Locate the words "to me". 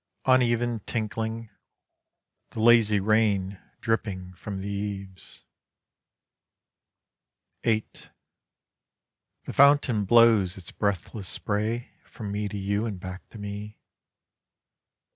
13.29-13.77